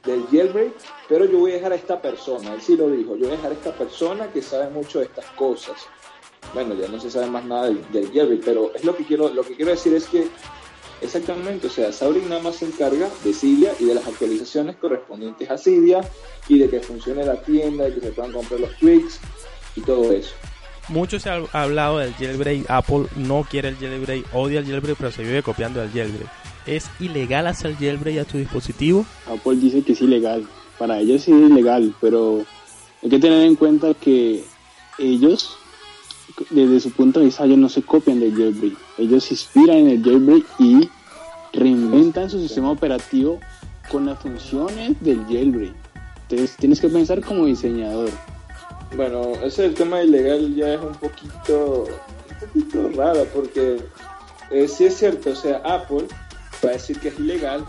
[0.05, 0.71] del jailbreak,
[1.09, 3.35] pero yo voy a dejar a esta persona, él sí lo dijo, yo voy a
[3.35, 5.75] dejar a esta persona que sabe mucho de estas cosas
[6.53, 9.43] bueno, ya no se sabe más nada del, del pero es lo que quiero, lo
[9.43, 10.27] que quiero decir es que
[11.01, 15.49] exactamente, o sea, Sauric nada más se encarga de Cydia y de las actualizaciones correspondientes
[15.49, 16.01] a Cydia
[16.47, 19.19] y de que funcione la tienda, de que se puedan comprar los tweaks
[19.75, 20.33] y todo eso.
[20.87, 25.11] Mucho se ha hablado del jailbreak, Apple no quiere el jailbreak, odia el jailbreak, pero
[25.11, 26.29] se vive copiando el jailbreak.
[26.67, 29.05] ¿Es ilegal hacer jailbreak a tu dispositivo?
[29.27, 32.45] Apple dice que es ilegal, para ellos sí es ilegal, pero
[33.01, 34.43] hay que tener en cuenta que
[34.99, 35.57] ellos
[36.49, 39.89] desde su punto de vista ellos no se copian del jailbreak, ellos se inspiran en
[39.89, 40.89] el jailbreak y
[41.53, 43.39] reinventan su sistema operativo
[43.89, 45.73] con las funciones del jailbreak.
[46.23, 48.09] Entonces tienes que pensar como diseñador.
[48.95, 53.77] Bueno, ese el tema ilegal ya es un poquito, un poquito raro porque
[54.51, 56.07] eh, sí es cierto, o sea, Apple
[56.63, 57.63] va a decir que es ilegal,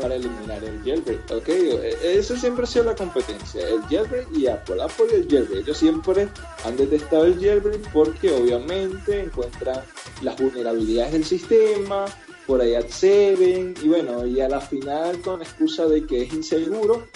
[0.00, 1.48] para eliminar el jailbreak, ¿ok?
[1.48, 5.62] E, eso siempre ha sido la competencia, el jailbreak y Apple, Apple y el jailbreak.
[5.62, 6.28] Ellos siempre
[6.64, 9.80] han detestado el jailbreak porque obviamente encuentran
[10.22, 12.06] las vulnerabilidades del sistema,
[12.46, 16.32] por ahí acceden y bueno, y a la final con la excusa de que es
[16.32, 17.06] inseguro,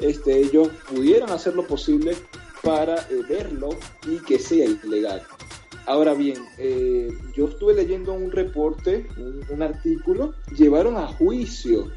[0.00, 2.16] este, ellos pudieron hacer lo posible
[2.62, 3.70] para eh, verlo
[4.06, 5.22] y que sea ilegal.
[5.86, 9.06] Ahora bien, eh, yo estuve leyendo un reporte,
[9.50, 11.90] un, artículo, llevaron a juicio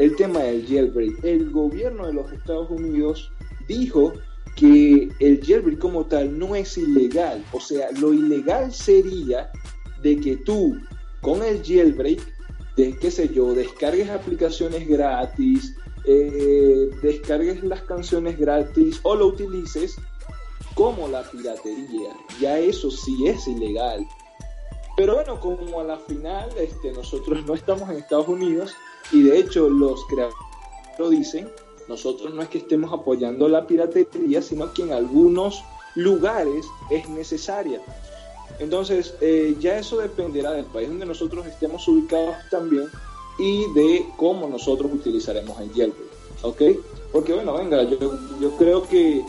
[0.00, 1.22] el tema del jailbreak.
[1.22, 3.30] El gobierno de los Estados Unidos
[3.68, 4.14] dijo
[4.56, 7.44] que el jailbreak como tal no es ilegal.
[7.52, 9.52] O sea, lo ilegal sería
[10.02, 10.78] de que tú
[11.20, 12.18] con el jailbreak,
[12.76, 19.96] de qué sé yo, descargues aplicaciones gratis, eh, descargues las canciones gratis o lo utilices
[20.74, 22.16] como la piratería.
[22.40, 24.06] Ya eso sí es ilegal.
[24.96, 28.74] Pero bueno, como a la final este, nosotros no estamos en Estados Unidos
[29.12, 30.36] y de hecho los creadores
[30.98, 31.48] lo dicen,
[31.88, 35.62] nosotros no es que estemos apoyando la piratería, sino que en algunos
[35.96, 37.80] lugares es necesaria.
[38.58, 42.88] Entonces, eh, ya eso dependerá del país donde nosotros estemos ubicados también
[43.38, 46.10] y de cómo nosotros utilizaremos el jailbreak.
[46.42, 46.62] ¿Ok?
[47.12, 47.98] Porque bueno, venga, yo,
[48.40, 49.24] yo creo que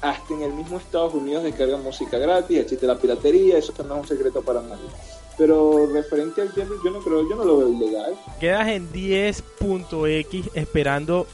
[0.00, 4.00] hasta en el mismo Estados Unidos descargan música gratis, existe la piratería, eso no es
[4.02, 4.88] un secreto para nadie.
[5.36, 8.14] Pero referente al jailbreak, yo no creo, yo no lo veo ilegal.
[8.38, 11.26] Quedas en 10.x esperando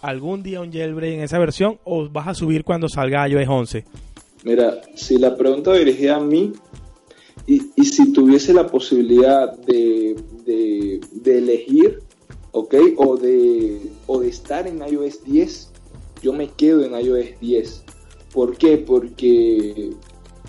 [0.00, 3.84] algún día un jailbreak en esa versión o vas a subir cuando salga iOS 11?
[4.44, 6.52] Mira, si la pregunta dirigida a mí
[7.46, 12.00] y, y si tuviese la posibilidad de, de, de elegir,
[12.50, 12.74] ¿ok?
[12.96, 15.70] O de, o de estar en iOS 10,
[16.22, 17.84] yo me quedo en iOS 10
[18.32, 18.78] ¿Por qué?
[18.78, 19.90] Porque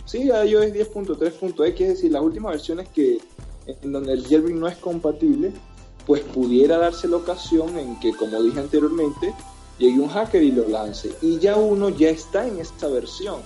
[0.05, 3.19] sí, iOS 10.3.x, es decir, las últimas versiones que
[3.67, 5.51] en donde el jailbreak no es compatible,
[6.05, 9.33] pues pudiera darse la ocasión en que, como dije anteriormente,
[9.77, 11.11] llegue un hacker y lo lance.
[11.21, 13.41] Y ya uno ya está en esta versión.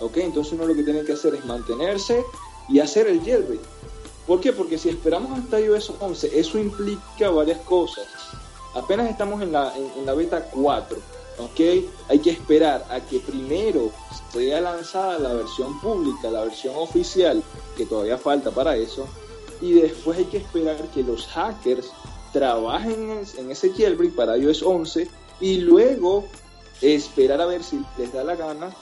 [0.00, 0.18] ¿Ok?
[0.18, 2.22] Entonces uno lo que tiene que hacer es mantenerse
[2.68, 3.60] y hacer el jailbreak.
[4.26, 4.52] ¿Por qué?
[4.52, 8.06] Porque si esperamos hasta iOS 11, eso implica varias cosas.
[8.74, 11.60] Apenas estamos en la, en la beta 4 ¿ok?
[12.08, 13.90] Hay que esperar a que primero
[14.32, 17.42] sea lanzada la versión pública, la versión oficial,
[17.76, 19.06] que todavía falta para eso,
[19.60, 21.90] y después hay que esperar que los hackers
[22.32, 25.08] trabajen en ese jailbreak para iOS 11
[25.40, 26.24] y luego
[26.80, 28.74] esperar a ver si les da la gana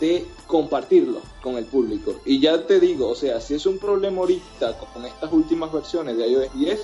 [0.00, 2.14] de compartirlo con el público.
[2.24, 6.16] Y ya te digo, o sea, si es un problema ahorita con estas últimas versiones
[6.16, 6.80] de iOS 10,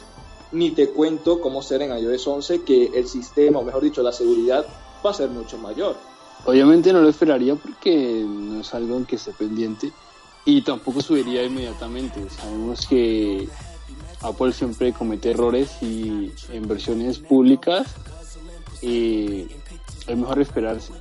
[0.53, 4.12] ni te cuento cómo será en iOS 11 que el sistema, o mejor dicho, la
[4.12, 4.66] seguridad
[5.05, 5.97] va a ser mucho mayor.
[6.45, 9.93] Obviamente no lo esperaría porque no es algo en que esté pendiente
[10.45, 12.21] y tampoco subiría inmediatamente.
[12.31, 13.49] Sabemos que
[14.23, 17.95] Apple siempre comete errores y en versiones públicas
[18.83, 20.93] es mejor esperarse,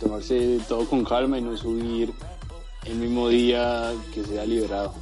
[0.00, 2.12] tomarse todo con calma y no subir
[2.84, 4.94] el mismo día que sea liberado.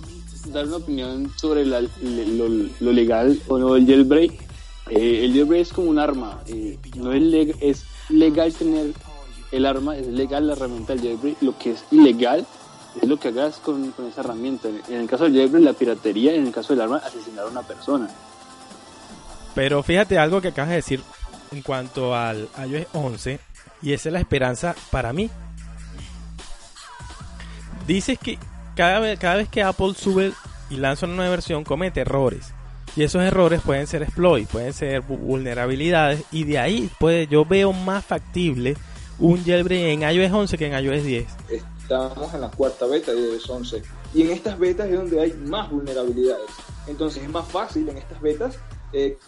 [0.53, 4.33] Dar una opinión sobre lo, legal o no del jailbreak.
[4.91, 8.92] Eh, el jailbreak es como un arma, eh, no es, es legal tener
[9.53, 12.47] el arma, es legal la herramienta del jailbreak, lo que es ilegal
[13.01, 14.69] es lo que hagas con, esa herramienta.
[14.88, 17.62] En el caso del jailbreak, la piratería, en el caso del arma, asesinar a una
[17.62, 18.09] persona.
[19.55, 21.03] Pero fíjate algo que acabas de decir
[21.53, 23.40] en cuanto al iOS 11,
[23.83, 25.31] y esa es la esperanza para mí.
[27.87, 28.38] Dices que
[28.75, 30.33] cada vez, cada vez que Apple sube
[30.71, 32.53] y lanza una nueva versión comete errores.
[32.97, 37.75] Y esos errores pueden ser exploits, pueden ser vulnerabilidades y de ahí pues, yo veo
[37.75, 38.75] más factible
[39.19, 41.27] un jailbreak en iOS 11 que en iOS 10.
[41.51, 43.83] Estamos en la cuarta beta de iOS 11
[44.15, 46.51] y en estas betas es donde hay más vulnerabilidades.
[46.87, 48.59] Entonces es más fácil en estas betas
[48.95, 49.19] eh,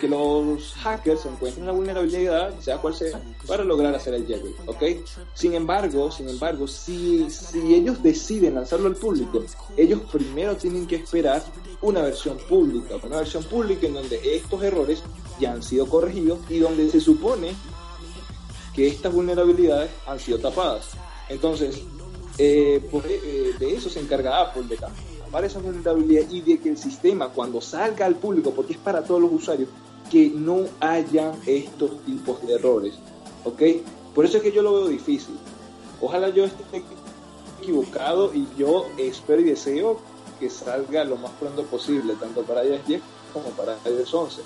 [0.00, 4.82] que los hackers encuentren la vulnerabilidad, sea cual sea, para lograr hacer el jailbreak, ¿ok?
[5.34, 9.44] Sin embargo, sin embargo, si, si ellos deciden lanzarlo al público,
[9.76, 11.42] ellos primero tienen que esperar
[11.80, 15.02] una versión pública, una versión pública en donde estos errores
[15.38, 17.54] ya han sido corregidos y donde se supone
[18.74, 20.90] que estas vulnerabilidades han sido tapadas.
[21.28, 21.82] Entonces,
[22.38, 24.76] eh, eh, de eso se encarga Apple, de
[25.28, 29.04] tapar esa vulnerabilidad y de que el sistema cuando salga al público, porque es para
[29.04, 29.68] todos los usuarios,
[30.10, 32.94] que no haya estos tipos de errores.
[33.44, 33.62] ¿Ok?
[34.14, 35.38] Por eso es que yo lo veo difícil.
[36.00, 36.82] Ojalá yo esté
[37.60, 40.00] equivocado y yo espero y deseo
[40.40, 43.02] que salga lo más pronto posible, tanto para iOS 10
[43.34, 44.42] como para iOS 11.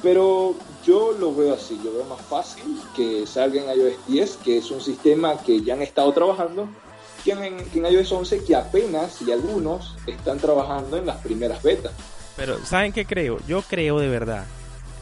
[0.00, 4.58] Pero yo lo veo así, yo veo más fácil que salga en iOS 10, que
[4.58, 6.68] es un sistema que ya han estado trabajando,
[7.24, 11.92] que en, en iOS 11, que apenas y algunos están trabajando en las primeras betas.
[12.36, 13.38] Pero, ¿saben qué creo?
[13.46, 14.44] Yo creo de verdad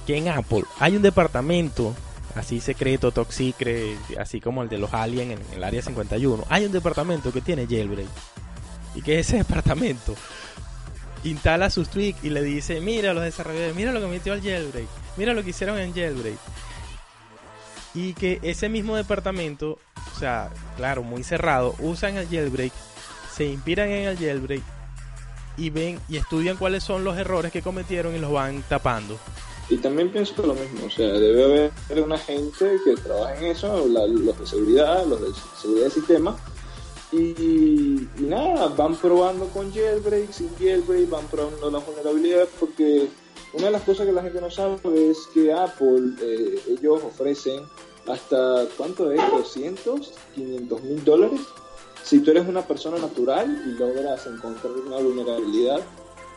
[0.07, 1.95] que en Apple hay un departamento
[2.35, 6.45] así secreto, top secret, así como el de los aliens en el área 51.
[6.49, 8.09] Hay un departamento que tiene jailbreak.
[8.95, 10.15] Y que ese departamento
[11.25, 14.89] instala sus tweaks y le dice, mira los desarrolladores, mira lo que metió al jailbreak,
[15.17, 16.39] mira lo que hicieron en jailbreak.
[17.95, 19.79] Y que ese mismo departamento,
[20.15, 22.73] o sea, claro, muy cerrado, usan el jailbreak,
[23.35, 24.63] se inspiran en el jailbreak
[25.57, 29.19] y ven y estudian cuáles son los errores que cometieron y los van tapando.
[29.69, 33.87] Y también pienso lo mismo, o sea, debe haber una gente que trabaja en eso,
[33.89, 35.29] la- los de seguridad, los de
[35.61, 36.37] seguridad del sistema,
[37.13, 43.09] y, y nada, van probando con jailbreak, sin jailbreak, van probando las vulnerabilidades, porque
[43.53, 44.77] una de las cosas que la gente no sabe
[45.11, 47.65] es que Apple, eh, ellos ofrecen
[48.07, 49.21] hasta, ¿cuánto es?
[49.31, 51.41] 200, 500 mil dólares.
[52.03, 55.81] Si tú eres una persona natural y logras encontrar una vulnerabilidad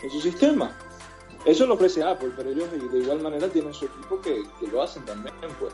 [0.02, 0.76] en su sistema.
[1.46, 4.82] Eso lo ofrece Apple, pero ellos de igual manera tienen su equipo que, que lo
[4.82, 5.74] hacen también, pues.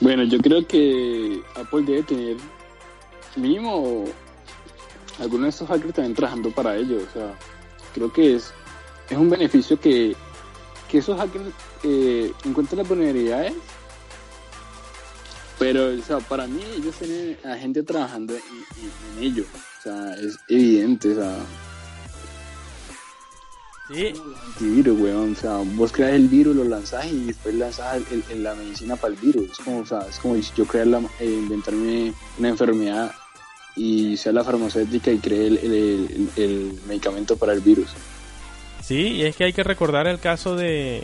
[0.00, 2.36] Bueno, yo creo que Apple debe tener
[3.36, 4.04] mínimo
[5.18, 7.02] algunos de estos hackers también trabajando para ellos.
[7.08, 7.38] O sea,
[7.94, 8.52] creo que es,
[9.10, 10.14] es un beneficio que,
[10.90, 11.44] que esos hackers
[11.82, 13.54] eh, encuentren las vulnerabilidades.
[15.58, 19.44] Pero, o sea, para mí ellos tienen a gente trabajando en, en- en ello.
[19.78, 21.36] O sea, es evidente, o sea,
[23.88, 24.12] Sí,
[24.48, 25.32] antivirus, weón.
[25.32, 28.96] O sea, vos creas el virus, lo lanzás y después lanzás el- el- la medicina
[28.96, 29.52] para el virus.
[29.52, 33.14] Es como, o sea, es como si yo crear la, eh, inventarme una enfermedad
[33.76, 37.90] y sea la farmacéutica y cree el- el medicamento para el virus.
[38.86, 41.02] Sí, y es que hay que recordar el caso de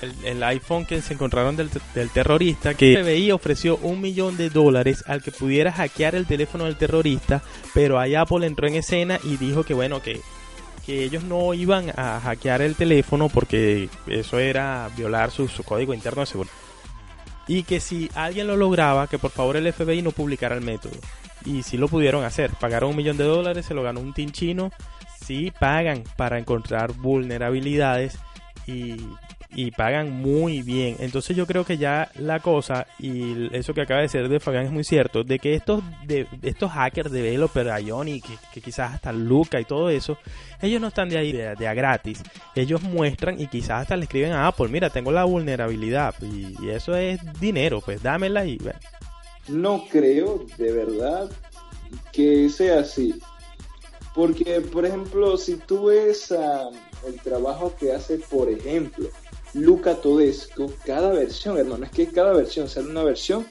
[0.00, 4.36] el, el iPhone que se encontraron del, del terrorista, que el FBI ofreció un millón
[4.36, 7.40] de dólares al que pudiera hackear el teléfono del terrorista,
[7.72, 10.20] pero ahí Apple entró en escena y dijo que bueno, que,
[10.84, 15.94] que ellos no iban a hackear el teléfono porque eso era violar su, su código
[15.94, 16.54] interno de seguridad.
[17.46, 20.94] Y que si alguien lo lograba, que por favor el FBI no publicara el método.
[21.44, 24.32] Y si lo pudieron hacer, pagaron un millón de dólares, se lo ganó un team
[24.32, 24.72] chino
[25.22, 28.18] sí pagan para encontrar vulnerabilidades
[28.66, 28.96] y,
[29.54, 30.96] y pagan muy bien.
[31.00, 34.66] Entonces yo creo que ya la cosa, y eso que acaba de decir de Fabián
[34.66, 39.12] es muy cierto, de que estos, de, estos hackers, developer, Ionic, que, que quizás hasta
[39.12, 40.18] Luca y todo eso,
[40.60, 42.22] ellos no están de ahí de, a gratis.
[42.54, 46.70] Ellos muestran y quizás hasta le escriben a Apple, mira, tengo la vulnerabilidad y, y
[46.70, 48.78] eso es dinero, pues dámela y bueno.
[49.48, 51.30] No creo, de verdad,
[52.12, 53.14] que sea así.
[54.14, 56.70] Porque, por ejemplo, si tú ves ah,
[57.06, 59.08] el trabajo que hace, por ejemplo,
[59.54, 63.46] Luca Todesco, cada versión, hermano, es que cada versión sale una versión,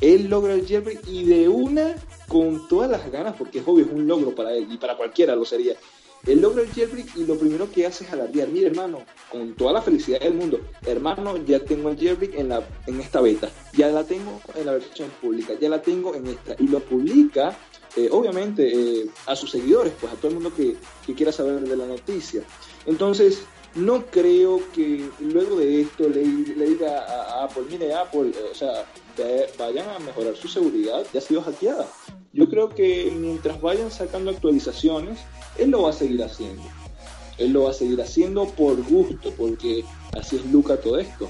[0.00, 1.94] él logra el jailbreak y de una
[2.26, 5.36] con todas las ganas, porque es obvio, es un logro para él y para cualquiera
[5.36, 5.74] lo sería.
[6.26, 9.72] Él logra el jailbreak y lo primero que hace es alardear, mira hermano, con toda
[9.72, 13.88] la felicidad del mundo, hermano, ya tengo el jailbreak en, la, en esta beta, ya
[13.88, 17.56] la tengo en la versión pública, ya la tengo en esta, y lo publica
[17.96, 20.76] eh, obviamente eh, a sus seguidores, pues a todo el mundo que,
[21.14, 22.42] quiera saber de la noticia.
[22.86, 23.42] Entonces,
[23.74, 28.54] no creo que luego de esto le, le diga a, Apple, mire Apple, eh, o
[28.54, 28.86] sea,
[29.58, 31.86] vayan a mejorar su seguridad, ya ha sido hackeada.
[32.32, 35.18] Yo creo que mientras vayan sacando actualizaciones,
[35.58, 36.62] él lo va a seguir haciendo.
[37.38, 39.84] Él lo va a seguir haciendo por gusto, porque
[40.16, 41.28] así es Luca todo esto.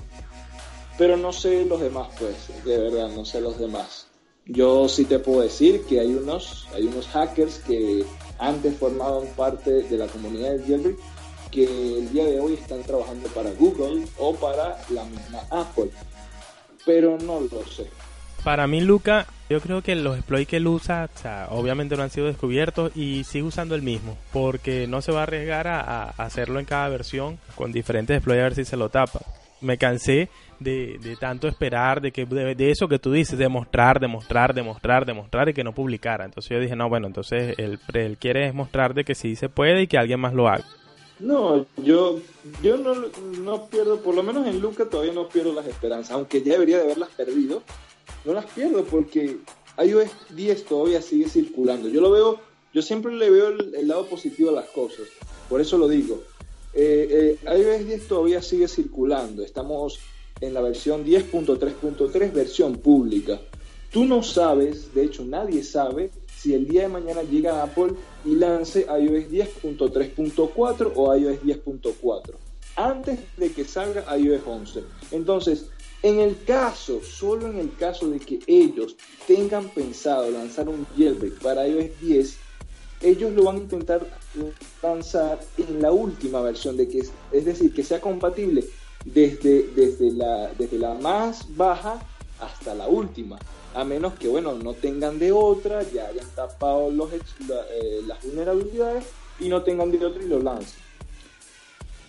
[0.99, 4.10] Pero no sé los demás, pues, de verdad, no sé los demás.
[4.53, 8.05] Yo sí te puedo decir que hay unos, hay unos hackers que
[8.37, 10.97] antes formaban parte de la comunidad del jailbreak
[11.53, 11.65] que
[11.99, 15.91] el día de hoy están trabajando para Google o para la misma Apple.
[16.85, 17.89] Pero no lo sé.
[18.43, 21.09] Para mí, Luca, yo creo que los exploits que él usa,
[21.51, 25.23] obviamente no han sido descubiertos y sigue usando el mismo, porque no se va a
[25.25, 28.89] arriesgar a, a hacerlo en cada versión con diferentes exploits a ver si se lo
[28.89, 29.21] tapa.
[29.61, 34.01] Me cansé de, de tanto esperar, de que de, de eso que tú dices, demostrar,
[34.01, 36.25] demostrar, demostrar, demostrar y que no publicara.
[36.25, 39.83] Entonces yo dije, no, bueno, entonces él, él quiere mostrar de que sí se puede
[39.83, 40.65] y que alguien más lo haga.
[41.21, 42.19] No, yo,
[42.63, 42.95] yo no,
[43.43, 46.79] no pierdo, por lo menos en Luca todavía no pierdo las esperanzas, aunque ya debería
[46.79, 47.63] de haberlas perdido,
[48.25, 49.37] no las pierdo porque
[49.85, 51.91] iOS 10 todavía sigue circulando.
[51.91, 52.41] Yo lo veo,
[52.73, 55.09] yo siempre le veo el, el lado positivo a las cosas,
[55.51, 56.23] por eso lo digo.
[56.73, 59.99] Eh, eh, iOS 10 todavía sigue circulando, estamos
[60.41, 63.41] en la versión 10.3.3, versión pública.
[63.91, 67.93] Tú no sabes, de hecho nadie sabe, si el día de mañana llega Apple
[68.25, 72.35] y lance iOS 10.3.4 o iOS 10.4,
[72.77, 74.85] antes de que salga iOS 11.
[75.11, 75.67] Entonces,
[76.03, 78.97] en el caso, solo en el caso de que ellos
[79.27, 82.37] tengan pensado lanzar un jailbreak para iOS 10,
[83.03, 84.07] ellos lo van a intentar
[84.83, 86.99] lanzar en la última versión, de que
[87.33, 88.65] es, decir, que sea compatible
[89.05, 92.01] desde, desde, la, desde la más baja
[92.41, 93.39] hasta la última.
[93.75, 99.05] A menos que, bueno, no tengan de otra, ya hayan tapado los, eh, las vulnerabilidades
[99.39, 100.81] y no tengan de otra y lo lancen.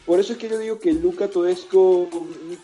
[0.06, 2.10] Por eso es que yo digo que Luca Todesco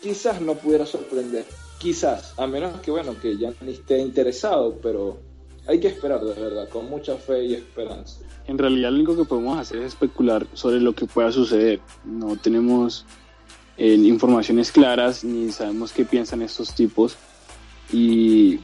[0.02, 1.46] quizás no pudiera sorprender.
[1.78, 5.18] Quizás, a menos que, bueno, que ya esté interesado, pero
[5.68, 8.20] hay que esperar de verdad, con mucha fe y esperanza.
[8.46, 11.80] En realidad lo único que podemos hacer es especular sobre lo que pueda suceder.
[12.04, 13.04] No tenemos
[13.76, 17.18] eh, informaciones claras ni sabemos qué piensan estos tipos.
[17.92, 18.60] Y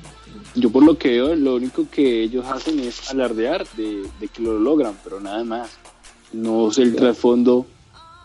[0.55, 4.59] yo por lo que veo, lo único que ellos hacen es alardear de, que lo
[4.59, 5.77] logran, pero nada más.
[6.33, 7.67] No sé el trasfondo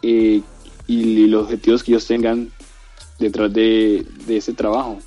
[0.02, 0.42] eh,
[0.88, 2.50] y los objetivos que ellos tengan
[3.20, 5.00] detrás de, de ese trabajo.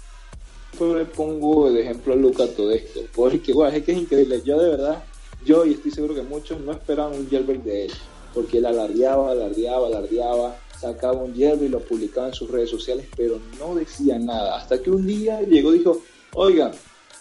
[0.79, 4.43] Pues le pongo de ejemplo a Luca Todesco, porque bueno, es que es increíble.
[4.45, 5.05] Yo de verdad,
[5.45, 7.93] yo y estoy seguro que muchos no esperaban un jailbreak de él,
[8.33, 13.07] porque él alardeaba, alardeaba, alardeaba, sacaba un jailbreak y lo publicaba en sus redes sociales,
[13.17, 14.57] pero no decía nada.
[14.57, 16.01] Hasta que un día llegó y dijo,
[16.35, 16.73] oigan,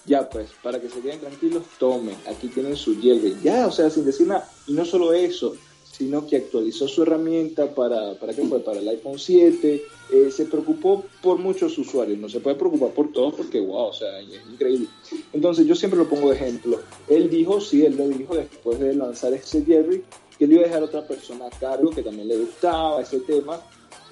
[0.05, 3.41] ya pues, para que se queden tranquilos, tomen, aquí tienen su jailbreak.
[3.41, 4.49] Ya, o sea, sin decir nada.
[4.65, 5.55] Y no solo eso,
[5.91, 8.59] sino que actualizó su herramienta para, ¿para qué fue?
[8.59, 13.11] Para el iPhone 7, eh, se preocupó por muchos usuarios, no se puede preocupar por
[13.11, 14.87] todos porque, wow, o sea, es increíble.
[15.33, 16.79] Entonces yo siempre lo pongo de ejemplo.
[17.07, 20.03] Él dijo, sí, él lo dijo después de lanzar ese Jerry,
[20.39, 23.19] que le iba a dejar a otra persona a cargo que también le gustaba ese
[23.19, 23.61] tema,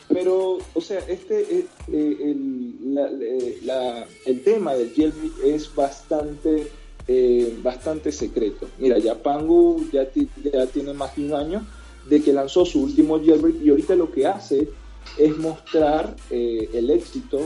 [0.10, 3.70] pero, o sea, este, eh, eh, el,
[4.26, 6.68] el tema del Jerry es bastante
[7.64, 8.68] bastante secreto.
[8.78, 10.08] Mira, ya Pangu ya,
[10.44, 11.66] ya, tiene más de un año
[12.08, 14.70] de que lanzó su último jailbreak y ahorita lo que hace
[15.18, 17.40] es mostrar eh, el éxito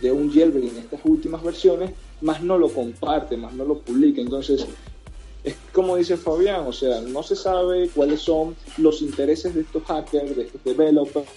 [0.00, 4.20] de un jailbreak en estas últimas versiones, más no lo comparte, más no lo publica.
[4.20, 4.66] Entonces,
[5.44, 9.82] es como dice Fabián, o sea, no se sabe cuáles son los intereses de estos
[9.84, 11.28] hackers, de estos developers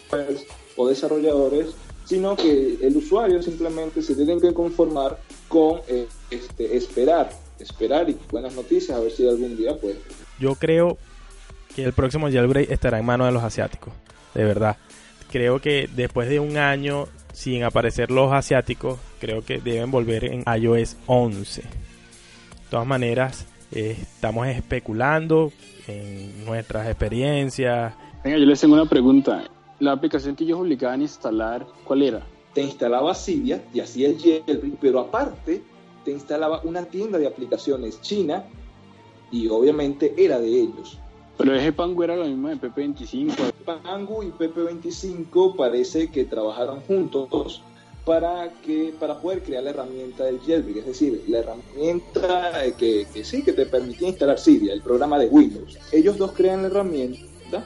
[0.75, 1.67] o desarrolladores,
[2.05, 7.29] sino que el usuario simplemente se tiene que conformar con eh, este, esperar,
[7.59, 9.97] esperar y buenas noticias, a ver si algún día pues.
[10.39, 10.97] Yo creo
[11.75, 13.93] que el próximo jailbreak estará en manos de los asiáticos,
[14.33, 14.77] de verdad.
[15.31, 20.43] Creo que después de un año sin aparecer los asiáticos, creo que deben volver en
[20.61, 21.61] iOS 11.
[21.61, 21.67] De
[22.69, 25.51] todas maneras, eh, estamos especulando
[25.87, 27.93] en nuestras experiencias.
[28.23, 29.45] Venga, yo les tengo una pregunta.
[29.79, 32.27] La aplicación que ellos obligaban a instalar, ¿cuál era?
[32.53, 35.61] Te instalaba Cydia y hacía el jailbreak, pero aparte
[36.09, 38.43] te instalaba una tienda de aplicaciones china
[39.31, 40.97] y obviamente era de ellos.
[41.37, 43.53] Pero ese Pangu era lo mismo de PP25.
[43.63, 47.61] Pangu y PP25 parece que trabajaron juntos
[48.05, 53.23] para que para poder crear la herramienta del jailbreak, es decir, la herramienta que, que
[53.23, 55.77] sí que te permitía instalar Cydia, el programa de Windows.
[55.91, 57.63] Ellos dos crean la herramienta,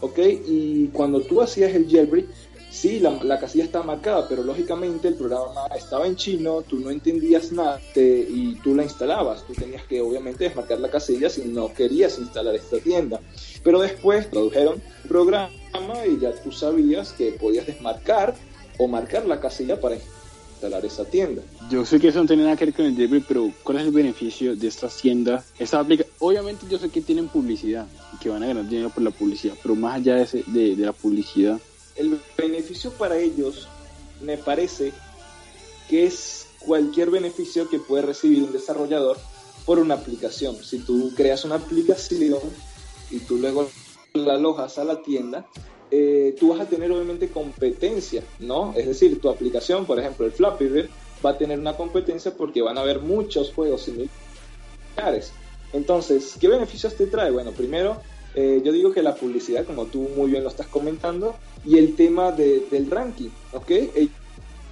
[0.00, 0.18] ¿ok?
[0.46, 2.26] Y cuando tú hacías el jailbreak,
[2.72, 7.52] sí, la, casilla estaba marcada, pero lógicamente el programa estaba en chino, tú no entendías
[7.52, 9.46] nada y tú la instalabas.
[9.46, 13.20] Tú tenías que obviamente desmarcar la casilla si no querías instalar esta tienda.
[13.62, 15.50] Pero después tradujeron el programa
[16.06, 18.34] y ya tú sabías que podías desmarcar
[18.78, 21.42] o marcar la casilla para instalar esa tienda.
[21.70, 23.84] Yo sé que eso no tiene nada que ver con el jailbreak, pero ¿cuál es
[23.84, 25.44] el beneficio de estas tiendas?
[25.58, 29.02] Esta aplica Obviamente yo sé que tienen publicidad y que van a ganar dinero por
[29.02, 31.60] la publicidad, pero más allá de, de, de la publicidad,
[31.96, 33.68] el beneficio para ellos
[34.20, 34.92] me parece
[35.88, 39.18] que es cualquier beneficio que puede recibir un desarrollador
[39.64, 40.56] por una aplicación.
[40.62, 42.40] Si tú creas una aplicación
[43.10, 43.68] y tú luego
[44.14, 45.46] la alojas a la tienda,
[45.90, 48.72] eh, tú vas a tener obviamente competencia, ¿no?
[48.76, 50.88] Es decir, tu aplicación, por ejemplo, el Flappy Bird,
[51.24, 55.32] va a tener una competencia porque van a haber muchos juegos similares.
[55.72, 57.30] Entonces, ¿qué beneficios te trae?
[57.30, 58.00] Bueno, primero,
[58.34, 61.94] eh, yo digo que la publicidad, como tú muy bien lo estás comentando, y el
[61.94, 63.70] tema del ranking, ¿ok?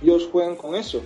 [0.03, 1.03] Ellos juegan con eso.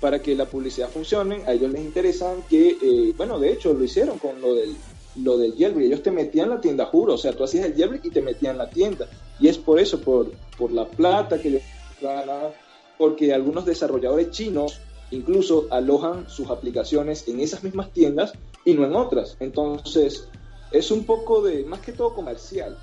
[0.00, 3.82] Para que la publicidad funcione, a ellos les interesa que, eh, bueno, de hecho lo
[3.82, 4.76] hicieron con lo del,
[5.22, 5.86] lo del jailbreak.
[5.86, 7.14] Ellos te metían la tienda, juro.
[7.14, 9.08] O sea, tú hacías el jailbreak y te metían la tienda.
[9.40, 11.62] Y es por eso, por, por la plata que ellos
[12.00, 12.52] ganan,
[12.98, 14.80] porque algunos desarrolladores chinos
[15.10, 18.32] incluso alojan sus aplicaciones en esas mismas tiendas
[18.64, 19.36] y no en otras.
[19.40, 20.28] Entonces,
[20.76, 22.76] es un poco de, más que todo comercial.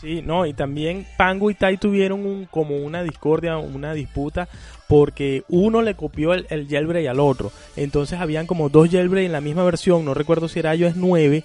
[0.00, 4.48] Sí, no, y también Pango y Tai tuvieron un, como una discordia, una disputa,
[4.86, 7.50] porque uno le copió el, el jailbreak al otro.
[7.76, 11.42] Entonces habían como dos jailbreak en la misma versión, no recuerdo si era iOS 9,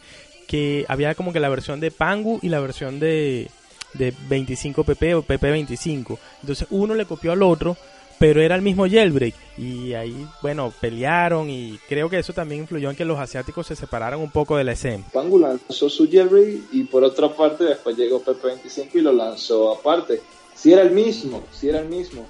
[0.47, 3.49] que había como que la versión de Pangu y la versión de,
[3.95, 6.17] de 25pp o pp25.
[6.41, 7.75] Entonces uno le copió al otro
[8.23, 12.89] pero era el mismo jailbreak y ahí bueno pelearon y creo que eso también influyó
[12.89, 15.03] en que los asiáticos se separaran un poco de la escena.
[15.11, 20.21] Pangu lanzó su jailbreak y por otra parte después llegó PP25 y lo lanzó aparte.
[20.55, 22.25] si era el mismo, si era el mismo.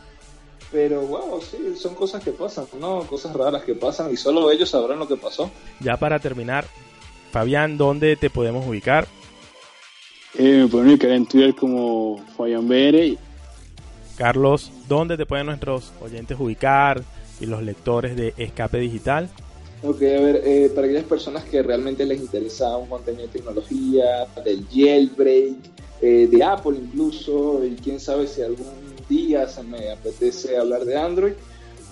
[0.71, 3.01] Pero wow, sí, son cosas que pasan, ¿no?
[3.01, 5.51] Cosas raras que pasan y solo ellos sabrán lo que pasó.
[5.79, 6.65] Ya para terminar,
[7.31, 9.05] Fabián, ¿dónde te podemos ubicar?
[10.39, 12.67] Eh, me pueden ubicar en Twitter como Fabián.
[14.17, 17.03] Carlos, ¿dónde te pueden nuestros oyentes ubicar
[17.39, 19.29] y los lectores de Escape Digital?
[19.85, 24.27] Ok, a ver, eh, para aquellas personas que realmente les interesa un contenido de tecnología,
[24.45, 25.55] del jailbreak,
[26.01, 28.65] eh, de Apple incluso, y quién sabe si algún
[29.09, 31.33] día se me apetece hablar de Android,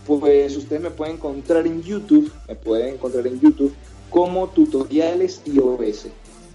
[0.07, 3.73] pues ustedes me pueden encontrar en YouTube, me pueden encontrar en YouTube
[4.09, 6.07] como tutoriales iOS.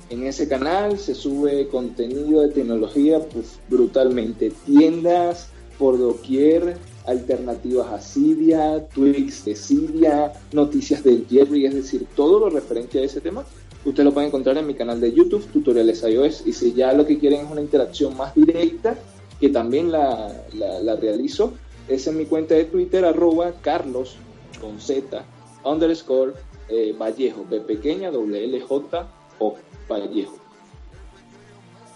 [0.09, 5.49] En ese canal se sube contenido de tecnología pues, brutalmente, tiendas
[5.79, 12.51] por doquier, alternativas a Cydia, tweaks de Cydia, noticias del Jerry, es decir, todo lo
[12.51, 13.45] referente a ese tema,
[13.85, 17.07] usted lo puede encontrar en mi canal de YouTube, Tutoriales iOS, y si ya lo
[17.07, 18.97] que quieren es una interacción más directa,
[19.41, 21.53] que también la, la, realizo,
[21.89, 24.17] es en mi cuenta de Twitter, arroba carlos,
[24.61, 25.25] con Z,
[25.65, 26.33] underscore,
[26.69, 29.09] eh, Vallejo, B pequeña, W L J
[29.39, 29.57] O,
[29.89, 30.37] Vallejo.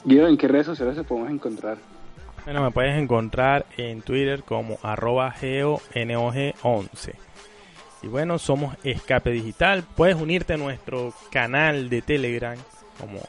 [0.05, 1.79] Guido, ¿en qué redes sociales se podemos encontrar?
[2.45, 7.15] Bueno, me puedes encontrar en Twitter como arroba geonog11.
[8.03, 9.85] Y bueno, somos Escape Digital.
[9.97, 12.59] Puedes unirte a nuestro canal de Telegram
[12.99, 13.21] como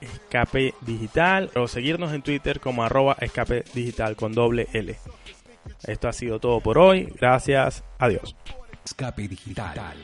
[0.00, 4.96] Escape Digital o seguirnos en Twitter como arroba Escape Digital con doble L.
[5.84, 7.12] Esto ha sido todo por hoy.
[7.18, 7.84] Gracias.
[7.98, 8.36] Adiós.
[8.84, 9.94] Escape Digital.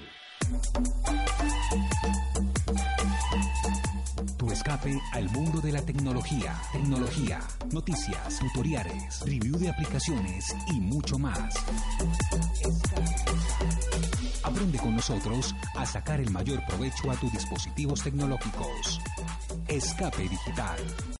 [4.56, 7.40] Escape al mundo de la tecnología, tecnología,
[7.72, 11.54] noticias, tutoriales, review de aplicaciones y mucho más.
[14.42, 18.98] Aprende con nosotros a sacar el mayor provecho a tus dispositivos tecnológicos.
[19.68, 20.78] Escape Digital.